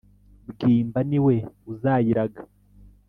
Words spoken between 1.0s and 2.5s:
ni we uzayiraga.